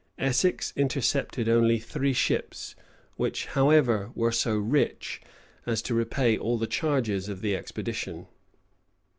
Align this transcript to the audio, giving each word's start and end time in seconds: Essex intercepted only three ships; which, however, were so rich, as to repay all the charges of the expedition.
Essex 0.17 0.73
intercepted 0.75 1.47
only 1.47 1.77
three 1.77 2.11
ships; 2.11 2.75
which, 3.17 3.45
however, 3.45 4.09
were 4.15 4.31
so 4.31 4.57
rich, 4.57 5.21
as 5.67 5.79
to 5.83 5.93
repay 5.93 6.35
all 6.35 6.57
the 6.57 6.65
charges 6.65 7.29
of 7.29 7.41
the 7.41 7.55
expedition. 7.55 8.25